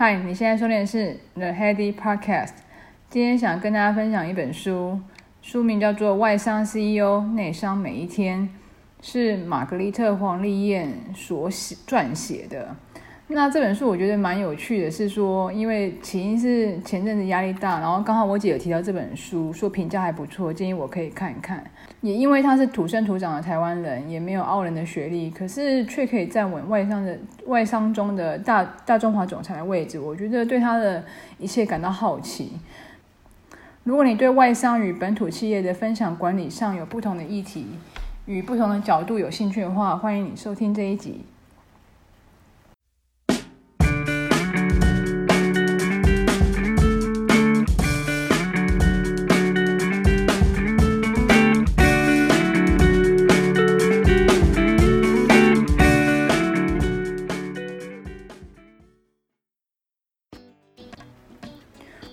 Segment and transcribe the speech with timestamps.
[0.00, 2.50] 嗨，你现在收听的是 The Heady Podcast。
[3.10, 5.00] 今天想跟大家分享一本书，
[5.42, 8.48] 书名叫做《外商 CEO 内商每一天》，
[9.04, 12.76] 是玛格丽特·黄丽燕所写撰写的。
[13.30, 21.62] 那这本书我觉得蛮有趣的，是说，因为起因是前阵子压力大，然后刚好我姐有提到这本书，说评价还不错，建议我可以看一看。
[22.00, 31.04] 也因为他是土生土长的台湾人，也没有傲人的学历，可是却可以站稳外商的外商中的大大中华总裁的位置，我觉得对他的
[31.38, 32.52] 一切感到好奇。
[33.84, 37.66] 如果你对外商与本土企业的分享管理上有不同的议题
[38.24, 41.26] 与不同的角度有兴趣的话，欢迎你收听这一集。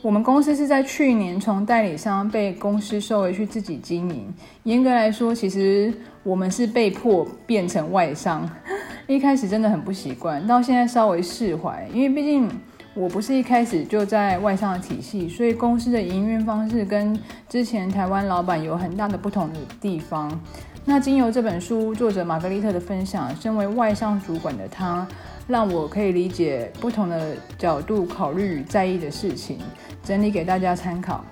[0.06, 4.32] 我们公司是在去年从代理商被公司收回去自己经营。
[4.62, 8.48] 严格来说，其实我们是被迫变成外商。
[9.10, 12.48] 一开始真的很不习惯，到现在稍微释怀，因为毕竟
[12.94, 20.40] 我不是一开始就在外商的体系，所以公司的营运方式跟之前台湾老板有很大的不同的地方。
[20.88, 25.08] 那经由这本书作者玛格丽特的分享，身为外商主管的他，
[25.48, 29.58] 让我可以理解不同的角度考虑在意的事情。
[30.06, 31.26] 整理给大家参考，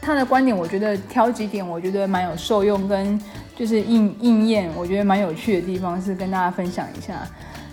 [0.00, 3.20] 他的观点我觉得挑几点，我觉得蛮有受用，跟
[3.56, 7.26] 就是应应验，我觉得蛮有趣的地方是跟大家分享一下。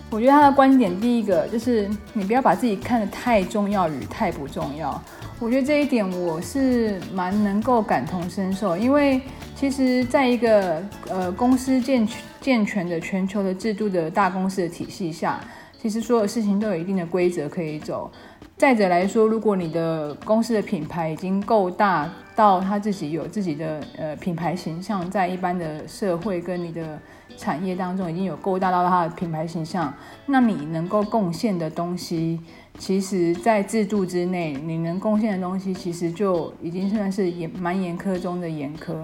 [0.10, 5.02] 我觉得他的观点第一个就是你不要把自己看得太重要与太不重要。
[5.40, 9.22] 我觉得这一点我是蛮能够感同身受，因为
[9.56, 12.08] 其实在一个呃公司健
[12.42, 15.40] 健全的全球的制度的大公司的体系下，
[15.80, 18.10] 其实所有事情都有一定的规则可以走。
[18.58, 27.00] 再者来说，如果你的公司的品牌已经够大，到他自己有自己的呃品牌形象，在一般的社会跟你的
[27.38, 29.94] 产业当中已经有够大到他的品牌形象，
[30.26, 32.40] 那你能够贡献的东西，
[32.80, 38.96] 其实在制度之内，你能贡献的东西，其实就已经算是严蛮严苛中的严苛。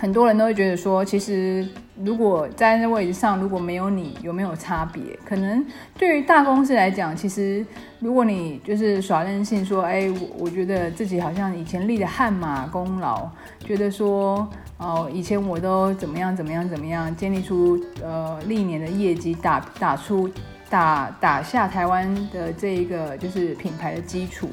[0.00, 1.66] 很多人都会觉得说，其实
[2.04, 5.02] 如果在那位置上，如果没有你，有没有差别？
[5.24, 5.66] 可能
[5.98, 7.66] 对于大公司来讲，其实
[7.98, 13.28] 如果你就是耍任性说，哎，我我觉得自己好像以前立的汗马功劳，
[13.58, 20.30] 觉得说，哦，以前我都怎么样怎么样怎么样，建立出呃历年的业绩，打打出
[20.70, 24.48] 打打下台湾的这一个就是品牌的基础。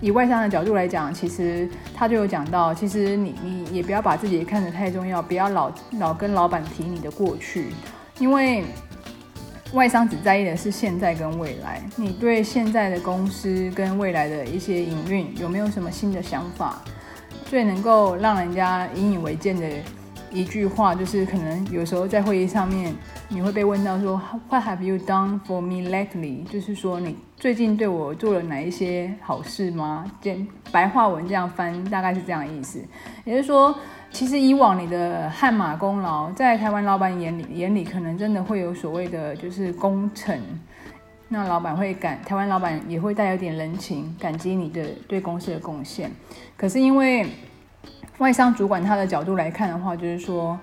[0.00, 7.66] 以外商的角度来讲，其实他就有讲到，其实你你也不要把自己看得太重要，不要老老跟老板提你的过去，
[8.18, 8.64] 因为
[9.72, 11.82] 外商只在意的是现在跟未来。
[11.96, 16.80] 你对现在的公司跟未来的一些营运有没有什么新的想法？
[17.44, 19.68] 最能够让人家引以为鉴的
[20.30, 22.94] 一句话，就是可能有时候在会议上面。
[23.30, 26.46] 你会被问到说，What have you done for me lately？
[26.46, 30.04] 就是说你最近对我做了哪一些好事吗？
[30.20, 32.82] 简白话文这样翻，大概是这样意思。
[33.24, 33.72] 也就是说，
[34.10, 40.42] 其实以往你的汗马功劳，在台湾老板眼里眼里，可能真的会有所谓的就是功臣。
[41.28, 46.10] 那老板会感，台湾老板也会带有点人情，感激你的对公司的贡献。
[46.56, 47.24] 可是因为
[48.18, 50.58] 外商主管他的角度来看的话，就是说。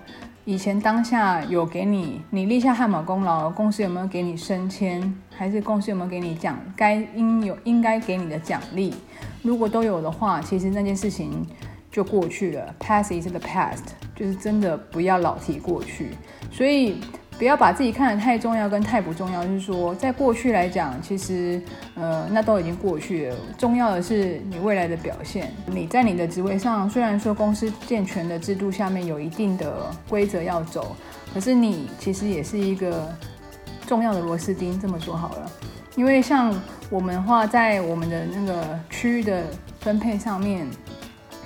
[0.48, 8.94] 以前当下有给你，你立下汗马功劳，公司有没有给你升迁，还是公司有没有给你奖该应有应该给你的奖励？
[9.42, 11.44] 如果都有的话，其实那件事情
[11.90, 13.82] 就过去了，past is the past，
[14.14, 16.10] 就是真的不要老提过去，
[16.52, 17.00] 所以。
[17.38, 21.60] 不要把自己看得太重要跟太不重要，就是说，在过去来讲，其实，
[21.94, 23.36] 呃，那都已经过去了。
[23.58, 25.52] 重要的是你未来的表现。
[25.66, 30.96] 你在你的职位上，虽然说公司健全的制度下面有一定的规则要走，
[31.34, 33.14] 可是你其实也是一个
[33.86, 34.80] 重要的螺丝钉。
[34.80, 35.52] 这么说好了，
[35.94, 36.58] 因为像
[36.88, 39.44] 我们的话，在我们的那个区域的
[39.80, 40.66] 分配上面，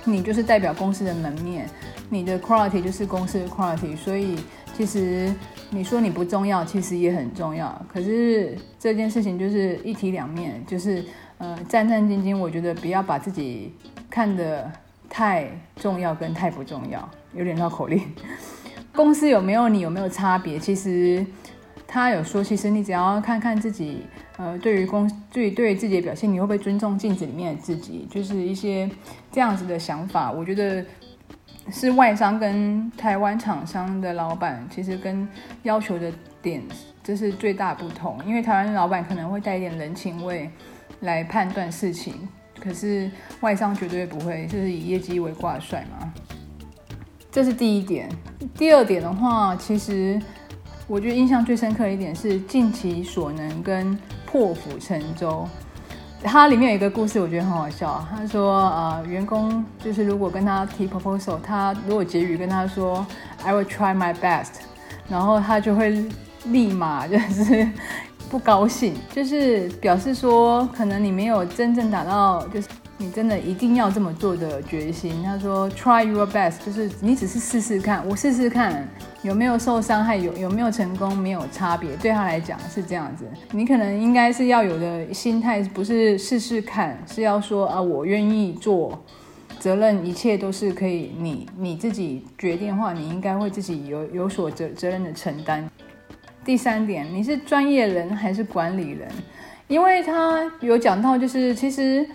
[0.05, 1.69] 你就是代表公司的门面，
[2.09, 4.39] 你的 quality 就是公司的 quality，所以
[4.73, 5.33] 其实。
[5.73, 7.81] 你说你不重要，其实也很重要。
[7.87, 11.03] 可是这件事情就是一体两面，就是
[11.37, 12.37] 呃战战兢兢。
[12.37, 13.73] 我觉得不要把自己
[14.09, 14.69] 看得
[15.09, 15.47] 太
[15.77, 18.01] 重要跟太不重要，有点绕口令。
[18.93, 20.59] 公司有没有你有没有差别？
[20.59, 21.25] 其实
[21.87, 24.01] 他有说，其实你只要看看自己，
[24.35, 28.05] 呃，对于公对对自己的表现，你会不会尊重镜子里面的自己？
[28.11, 28.89] 就是一些
[29.31, 30.85] 这样子的想法，我觉得
[31.69, 35.27] 是外商跟台湾厂商的老板，其实跟
[35.63, 36.11] 要求的
[36.41, 36.61] 点，
[37.03, 38.17] 这是最大不同。
[38.25, 40.49] 因为台湾老板可能会带一点人情味
[41.01, 42.27] 来判断事情，
[42.59, 43.09] 可是
[43.41, 46.11] 外商绝对不会，就是以业绩为挂帅嘛。
[47.31, 48.09] 这是第一点。
[48.57, 50.21] 第二点的话，其实
[50.87, 55.47] 我觉得印象最深刻的一点是尽其所能跟破釜沉舟。
[56.23, 58.05] 他里面有一个故事，我觉得很好笑。
[58.09, 63.05] 他说，呃，员工就是如果跟他提 proposal，他如果结语跟他说
[63.43, 64.61] I will try my best，
[65.09, 66.05] 然后他就会
[66.45, 67.67] 立马就是
[68.29, 72.67] 不高兴，就是表示说可能你没有真正达到就是。
[72.97, 75.23] 你真的一定要这么做的决心。
[75.23, 78.87] 他说，Try your best，就是你只是试试看，我试试看
[79.23, 81.95] 有没有受伤害，有有没有成功，没有差别。
[81.97, 83.25] 对他来讲是这样子。
[83.51, 88.99] 你可能应该是要有的心态，不是试试看，是要说啊，我愿意做，
[89.59, 95.69] 责任一切都是可以你你自己决定的话，你应该会自己有有所责责任的承担。
[96.43, 99.07] 第三点，你是专业人还是管理人？
[99.67, 102.07] 因为他有讲到，就是其实。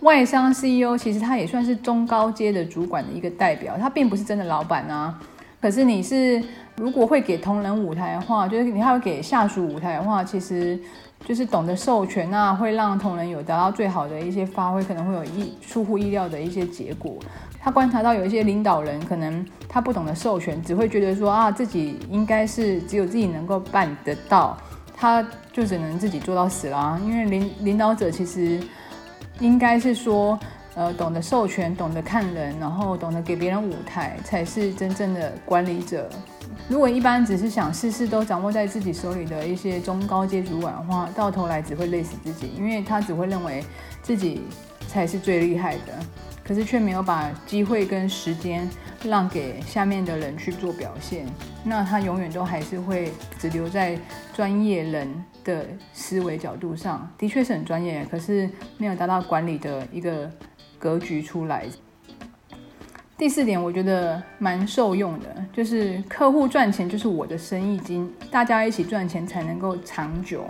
[0.00, 5.18] 外商 CEO 其实他也算是中高阶的主管的一个代表，他并不是真的老板啊。
[5.64, 6.44] 可是你是
[6.76, 10.78] 如果会给同仁舞台的话，就是你还会给下属舞台的话，其实
[11.24, 17.16] 就是懂得授权啊，会让同仁有达到最好的一些发挥，可能会有意出乎意料的一些结果。
[17.58, 24.54] 他观察到有一些领导人可能他不懂得授权，只会觉得说啊自己应该是只有自己能够办得到，
[24.94, 27.00] 他就只能自己做到死啦。
[27.02, 28.60] 因为领领导者其实。
[29.40, 30.38] 应该是说，
[30.74, 36.10] 呃，懂得授权，懂得看人，然后懂得给别人舞台，才是真正的管理者。
[36.68, 43.64] 如果一般只是想事事都掌握在自己手里的一些中高阶主管的话，到头来只会累死自己，因为他只会认为
[44.02, 44.42] 自己
[44.88, 45.98] 才是最厉害的，
[46.42, 48.68] 可是却没有把机会跟时间
[49.04, 51.26] 让给下面的人去做表现，
[51.62, 53.98] 那他永远都还是会只留在
[54.34, 58.48] 专业人的思维角度上，的确是很专业，可是
[58.78, 60.30] 没有达到管理的一个
[60.84, 61.64] 格局出来。
[63.16, 70.44] 第四点，我觉得蛮受用的，就是客户赚钱就是我的生意经，大家一起赚钱才能够长久。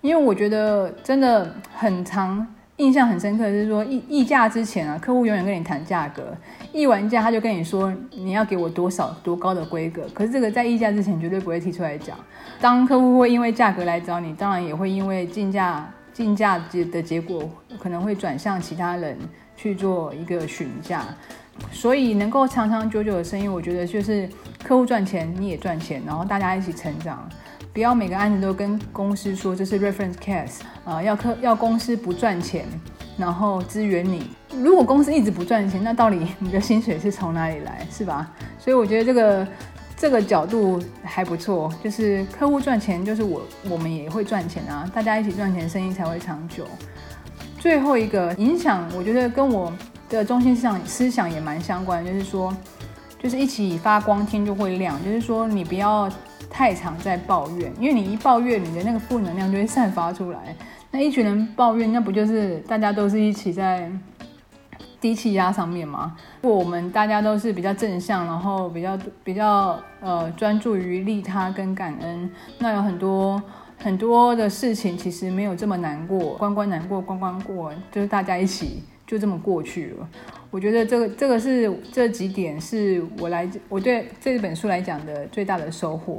[0.00, 2.44] 因为我觉得真的很长。
[2.78, 6.34] 印象很深刻的是说议议价之前啊，客户永远跟你谈价格，
[6.72, 12.16] 议完价他就跟你说你要给我多少多高的规格，可是这个在议价之前绝对不会提出来讲。
[12.58, 17.46] 当客户会因为价格来找你，当然也会因为竞价竞价结的结果
[17.78, 19.14] 可能会转向其他人
[19.60, 21.04] 去做一个询价，
[21.70, 24.26] 所以能够长长久久的生意，我觉得就是
[24.64, 27.28] 客户赚钱你也赚钱，然后大家一起成长。
[27.72, 32.64] 不要每个案子都跟公司说这是 reference case 啊、呃，要客要公司不赚钱，
[33.18, 34.28] 然后支援你。
[34.56, 38.32] 如果公司一直不赚钱，那到底你的薪水是从哪里来，是吧？
[38.58, 39.48] 所以我觉得这个
[39.96, 46.66] 这个角度还不错，就是客户赚钱，就是我我们也会赚钱啊，大家一起赚钱，生意才会长久。
[47.60, 49.72] 最后一个影响，我觉得跟我
[50.08, 52.52] 的中心思想思想也蛮相关，就是说，
[53.22, 54.98] 就是一起发光，天就会亮。
[55.04, 56.10] 就是说，你不要。
[56.52, 60.56] 太常在抱怨，因为你一抱怨，你的那个负能量就会散发出来。
[60.90, 63.88] 那一群人抱怨，那不就是大家都是一起在
[65.00, 66.16] 低气压上面吗？
[66.42, 72.28] 如果我们大家都是比较正向，然后比较比较呃专注于利他跟感恩，
[72.58, 73.40] 那有很多
[73.82, 80.08] 很多的事情其实没有这么难过，关关难过关关过，就是大家一起就这么过去了。
[80.50, 86.18] 我觉得这个这个是这几点是我来我对这本书来讲的最大的收获。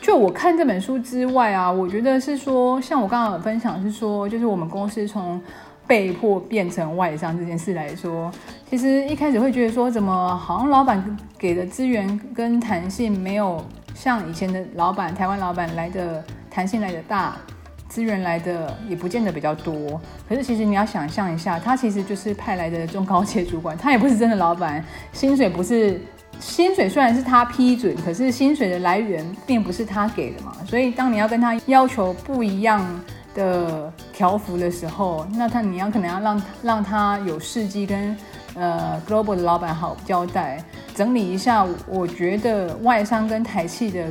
[0.00, 5.40] 就我看这本书之外啊，我觉得是说，像我刚刚有分享是说，就是我们公司从
[5.86, 8.30] 被迫变成外商这件事来说，
[8.68, 13.62] 其实一开始会觉得说，怎么好像老板给的资源跟弹性没有
[13.94, 17.36] 像以前的老板，台湾老板来的弹性来的大。
[17.88, 26.00] 资源来的也不见得比较多，可是其实你要想象一下，他其实就是派来的中高阶主管，他也不是真的老板，薪水不是，
[26.38, 32.80] 薪水虽然是他批准，可是薪水的来源并不是他给的嘛，所以当你要跟他要求不一样
[33.34, 38.16] 的条幅的时候，那他你要可能要让让他有事迹跟
[38.54, 40.62] 呃 global 的老板好交代，
[40.94, 44.06] 整理一下，我觉得外商跟台企的。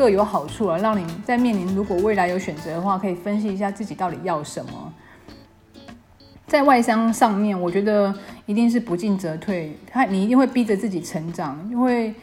[0.00, 4.94] 各有好处啊，让你在面临如果未来有选择的话，可以分析一下自己到底要什么。
[6.46, 8.14] 在外商上面，我觉得
[8.46, 12.14] 一定是不进则退，他你一定会逼着自己成长，因为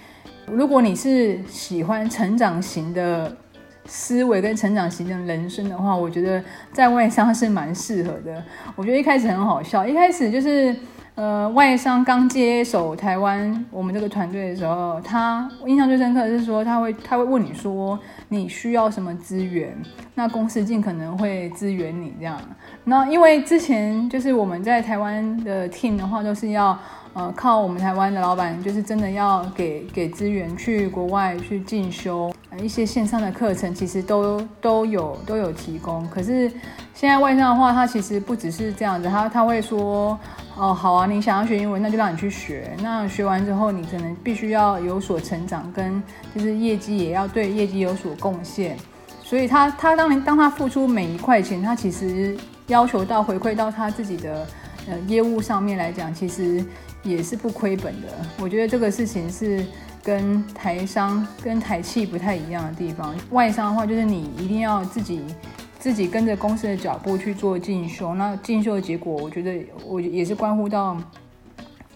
[0.47, 3.37] 如果你是喜欢成长型的
[3.85, 6.43] 思维跟成长型的人生的话，我觉得
[6.73, 8.43] 在外商是蛮适合的。
[8.75, 10.75] 我觉得一开始很好笑，一开始就是
[11.17, 17.97] 呃，外商刚接手台湾我们这个团队的时候，他印象最深刻的是说，他会他会问你说
[18.29, 19.75] 你需要什么资源，
[20.13, 22.39] 那公司尽可能会支援你这样。
[22.83, 26.77] 那因为之前就是我们在台湾的 team 的话，都是要
[27.13, 32.31] 呃靠我们台湾的老板，就是真的要给给资源去国外去进修，
[32.61, 36.07] 一些线上的课程，其实都都有都有提供。
[36.09, 36.47] 可是
[36.93, 40.15] 现在外商的话，他其实不只是这样子，他他会说。
[40.59, 42.75] 哦，好啊，你想要学英文，那就让你去学。
[42.81, 46.01] 那学完之后，你可能必须要有所成长，跟
[46.33, 48.75] 就是业绩也要对业绩有所贡献。
[49.23, 52.35] 所以他他当年当他付出每一块钱，他其实
[52.65, 54.47] 要求到回馈到他自己的
[54.89, 56.65] 呃业务上面来讲，其实
[57.03, 58.07] 也是不亏本的。
[58.39, 59.63] 我觉得这个事情是
[60.03, 63.13] 跟台商跟台企不太一样的地方。
[63.29, 65.21] 外商的话，就是你一定要自己。
[65.87, 70.97] 自己跟着公司的脚步去做进修，那进修的结果，我觉得我也是关乎到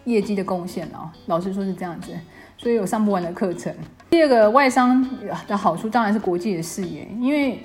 [0.05, 1.11] 业绩的贡献了。
[1.25, 2.13] 老实说是这样子，
[2.57, 3.75] 所以有上不完的课程。
[4.09, 5.05] 第二个外商
[5.45, 7.59] 的好处当然是国际的视野，因为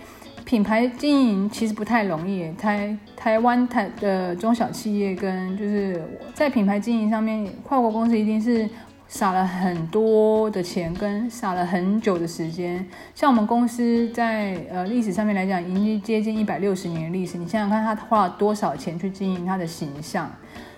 [0.44, 2.52] 品牌经营其实不太容易。
[2.54, 6.02] 台台湾台的中小企业跟就是
[6.34, 8.68] 在品牌经营上面，跨国公司一定是。
[9.08, 12.86] 撒了很多的钱，跟撒了很久的时间。
[13.14, 17.38] 像我们公司在呃历史上面来讲，已经接近一百六十年的历史。
[17.38, 20.30] 你想想看，他花了多少钱去经营他的形象？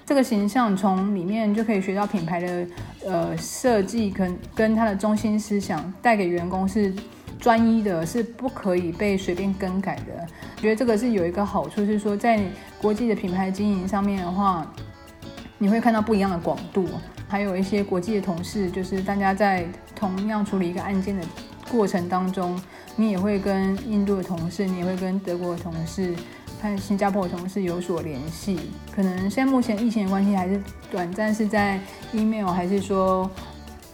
[0.04, 2.66] 这个形象从里面就可以学到品牌的
[3.04, 6.94] 呃设计，跟跟他的中心思想带给员工是
[7.38, 10.26] 专一的，是不可以被随便更改的。
[10.56, 12.40] 我觉得这个是有一个好处，是说在
[12.80, 14.66] 国际的品牌经营上面的话，
[15.58, 16.88] 你会看到不一样的广度。
[17.28, 21.22] 还有一些国际的同事，就是大家在同样处理一个案件的
[21.70, 22.58] 过程当中，
[22.96, 26.14] 你也会跟印度的同事，你也会跟德国的同事，
[26.62, 28.58] 和新加坡的同事有所联系。
[28.90, 30.58] 可能现在目前疫情的关系，还是
[30.90, 31.78] 短暂是在
[32.12, 33.30] email 还是说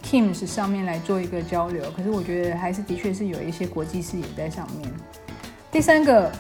[0.04, 1.82] Teams 上面来做一个交流。
[1.96, 4.88] 可是我觉得还是的确是有一些国际视野在上面。
[5.72, 6.30] 第三个，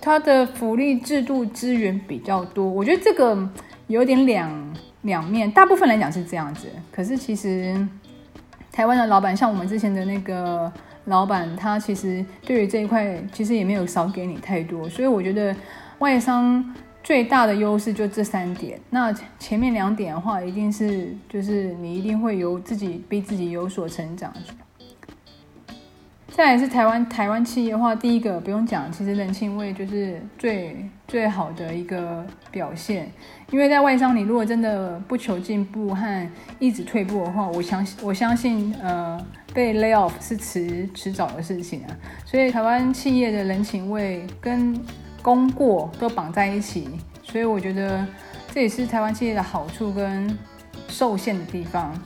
[0.00, 3.36] 它的福利制度资源比较多，我觉得这个
[3.88, 4.76] 有点两。
[5.06, 6.68] 两面，大部分来讲是这样子。
[6.92, 7.74] 可是其实，
[8.70, 10.70] 台湾的老板，像我们之前的那个
[11.06, 14.86] 老板，他其实对于这一块，其实也没有少给你太多。
[14.90, 15.56] 所以我觉得
[16.00, 18.78] 外商最大的优势就这三点。
[18.90, 24.32] 那前面两点的话，一定是就是你一定会有自己逼自己有所成长。
[26.36, 30.76] 再来是台湾台湾企业的话，第一个不用讲，其实人情味就是最
[31.08, 33.10] 最好的一个表现。
[33.50, 39.18] 因为在外商，你如果真的不求进步和一直退步的话，我相信我相信呃
[39.54, 41.96] 被 lay off 是迟迟早的事情啊。
[42.26, 44.78] 所以台湾企业的人情味跟
[45.22, 46.86] 功过都绑在一起，
[47.22, 48.06] 所以我觉得
[48.52, 50.38] 这也是台湾企业的好处跟
[50.86, 51.98] 受限的地方。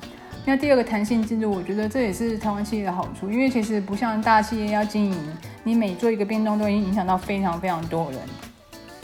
[0.46, 5.16] 那第二个弹性制度，我觉得这也是台湾企业的好处，因为其实不像大企业要经营，
[5.62, 8.20] 你每做一个变动都已经影响到非常非常多人。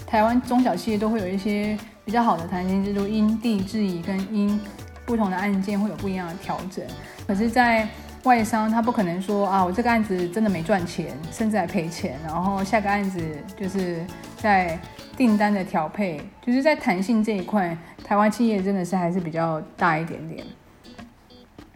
[0.06, 4.58] 台湾中小企业都会有一些比较好的弹性制度，因地制宜跟因
[5.04, 6.84] 不同的案件会有不一样的调整。
[7.26, 7.86] 可是，在
[8.24, 13.20] 外商他不可能说啊，我这个案子真的没赚钱，甚至还赔钱，然后下个案子
[13.56, 14.04] 就是
[14.36, 14.78] 在
[15.16, 20.44] 订单的调配，就是在弹性这一块，台湾企业真的是还是比较大一点点。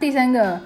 [0.01, 0.59] 第三个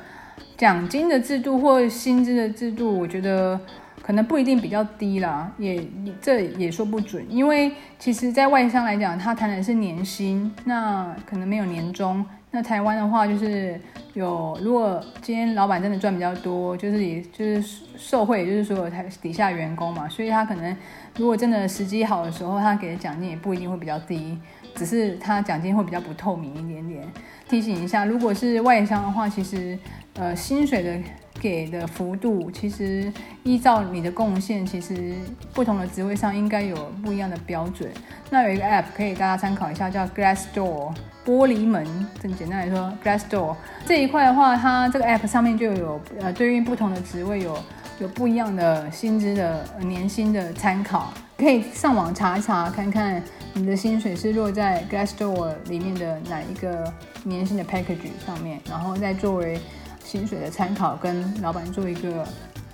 [0.57, 3.59] 奖金的制度或薪资的制度，我觉得
[4.01, 5.85] 可能不一定比较低啦，也
[6.21, 7.23] 这也说不准。
[7.29, 12.25] 因为其实，在外商来讲，他谈的是年薪，那可能没有年终。
[12.51, 13.77] 那台湾的话，就是
[14.13, 17.61] 有，如果今天老板真的赚比较多，就是也就是
[17.97, 20.73] 受贿，就是所有台底下员工嘛，所以他可能
[21.17, 24.39] 如果真的时机好的时候，他给的奖金也不一定会比较低，
[24.73, 27.05] 只是他奖金会比较不透明一点点。
[27.47, 29.77] 提醒一下，如果是外商的话，其实
[30.15, 30.97] 呃薪水的
[31.39, 33.11] 给的幅度，其实
[33.43, 35.13] 依照你的贡献，其实
[35.53, 37.89] 不同的职位上应该有不一样的标准。
[38.29, 41.85] 那有一个 app 可以大家参考一下，叫 Glassdoor 玻璃门。
[42.21, 47.55] 这么简单来说，Glassdoor 这一块的话，它这个 app 上面就有呃对应不同的职位有
[47.99, 53.23] 有不一样的薪资的年薪的参考，可以上网查一查看看。
[53.57, 59.57] 你的薪水是落在 Glassdoor 里面的哪一个年薪的 package 上面，然后再作为
[60.03, 62.27] 薪水的参考，跟老板做一个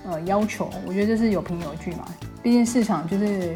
[0.03, 0.71] 呃要求。
[0.87, 2.05] 我觉得这是有凭有据嘛，
[2.41, 3.55] 毕竟市场就是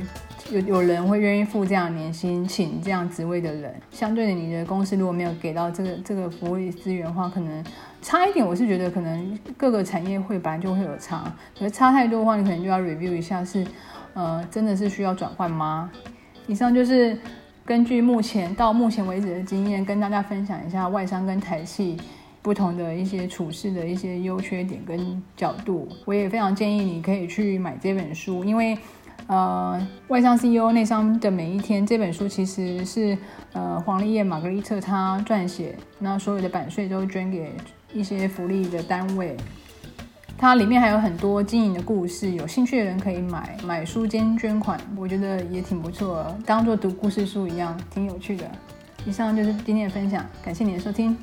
[0.52, 3.74] 有有人会愿意付这样年薪，请这样职位的人。
[3.90, 7.66] 相对的，你的公司如果没有给到这个这个福利资源的话，可能
[8.04, 8.46] 差一点。
[8.46, 11.24] 我是觉得可能各个产业会本来就会有差，
[11.58, 13.66] 可是差太多的话，你可能就要 review 一下，是
[14.16, 15.92] 呃真的是需要转换吗？
[16.48, 17.16] 以上就是
[17.64, 21.98] 根据目前到目前为止的经验，跟大家分享一下外商跟台企
[22.42, 25.88] 不同的一些处事的一些优缺点跟角度。
[26.06, 28.78] 我也非常建议你可以去买这本书，因为
[29.28, 33.18] 呃，外商 CEO 内商的每一天这本书其实是
[33.54, 37.52] 呃黄丽叶玛格丽特她撰写，那所有的版税都捐给
[37.92, 39.36] 一些福利的单位。
[40.38, 48.46] 它里面还有很多经营的故事，有兴趣的人可以买买书兼捐款，我觉得也挺不错，当做读故事书一样，挺有趣的。
[49.06, 51.18] 以上就是今天的分享，感谢你的收听。